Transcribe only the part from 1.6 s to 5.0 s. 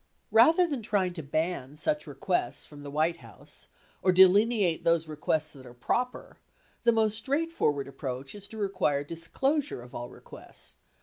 such requests from the White House or delineate